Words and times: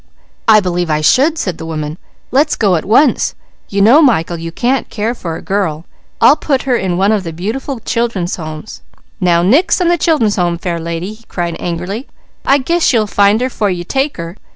"I 0.47 0.59
believe 0.61 0.89
I 0.89 1.01
should!" 1.01 1.37
said 1.37 1.59
the 1.59 1.65
woman. 1.67 1.99
"Let's 2.31 2.55
go 2.55 2.75
at 2.75 2.85
once. 2.85 3.35
You 3.69 3.83
know 3.83 4.01
Michael, 4.01 4.39
you 4.39 4.51
can't 4.51 4.89
care 4.89 5.13
for 5.13 5.35
a 5.35 5.43
girl. 5.43 5.85
I'll 6.19 6.35
put 6.37 6.63
her 6.63 6.75
in 6.75 6.97
one 6.97 7.11
of 7.11 7.21
the 7.23 7.31
beautiful 7.31 7.79
Children's 7.79 8.37
Homes" 8.37 8.81
"Now 9.21 9.43
nix 9.43 9.79
on 9.79 9.89
the 9.89 9.99
Children's 9.99 10.37
Homes, 10.37 10.61
fair 10.61 10.79
lady!" 10.79 11.13
he 11.13 11.23
cried 11.27 11.55
angrily. 11.59 12.07
"I 12.43 12.57
guess 12.57 12.91
you'll 12.91 13.05
find 13.05 13.41
her, 13.41 13.49
'fore 13.51 13.69
you 13.69 13.83
take 13.83 14.17
her! 14.17 14.37